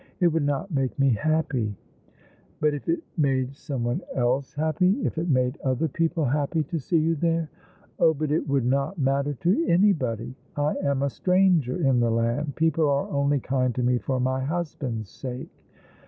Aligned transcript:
It 0.19 0.29
would 0.29 0.41
not 0.41 0.71
make 0.71 0.97
me 0.97 1.11
happy."" 1.11 1.75
But 2.59 2.73
if 2.73 2.89
it 2.89 3.03
made 3.17 3.55
some 3.55 3.83
one 3.83 4.01
else 4.15 4.51
happy— 4.55 4.99
if 5.05 5.15
it 5.19 5.29
made 5.29 5.59
other 5.63 5.87
people 5.87 6.25
happy 6.25 6.63
to 6.63 6.79
see 6.79 6.97
you 6.97 7.13
there?"" 7.15 7.51
Oh, 7.99 8.11
but 8.15 8.31
it 8.31 8.47
would 8.47 8.65
not 8.65 8.97
matter 8.97 9.35
to 9.35 9.65
anybody! 9.67 10.33
I 10.55 10.73
am 10.81 11.03
a 11.03 11.09
stranger 11.11 11.77
in 11.79 11.99
the 11.99 12.09
land. 12.09 12.55
People 12.55 12.89
are 12.89 13.09
only 13.09 13.39
kind 13.39 13.75
to 13.75 13.83
me 13.83 13.99
for 13.99 14.19
my 14.19 14.43
husband's 14.43 15.11
sake." 15.11 15.51